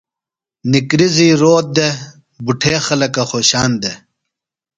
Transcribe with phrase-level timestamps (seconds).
[0.71, 1.95] نکریزی روت دےۡ۔
[2.45, 3.97] بُٹھےخلکہ خوۡشان دےۡ۔